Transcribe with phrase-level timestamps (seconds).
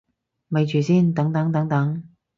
[0.47, 2.09] 咪住先，等等等等